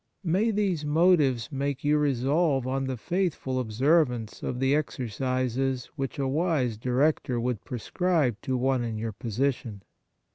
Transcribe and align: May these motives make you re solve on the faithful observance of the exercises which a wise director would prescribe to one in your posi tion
May 0.23 0.49
these 0.49 0.83
motives 0.83 1.51
make 1.51 1.83
you 1.83 1.99
re 1.99 2.15
solve 2.15 2.65
on 2.65 2.85
the 2.85 2.97
faithful 2.97 3.59
observance 3.59 4.41
of 4.41 4.59
the 4.59 4.73
exercises 4.75 5.91
which 5.95 6.17
a 6.17 6.27
wise 6.27 6.75
director 6.75 7.39
would 7.39 7.63
prescribe 7.63 8.37
to 8.41 8.57
one 8.57 8.83
in 8.83 8.97
your 8.97 9.13
posi 9.13 9.53
tion 9.53 9.83